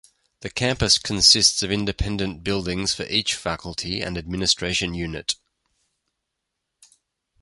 The 0.39 0.49
campus 0.49 0.97
consists 0.97 1.61
of 1.61 1.69
independent 1.69 2.43
buildings 2.43 2.91
for 2.91 3.03
each 3.03 3.35
faculty 3.35 4.01
and 4.01 4.17
administration 4.17 4.95
unit. 4.95 5.35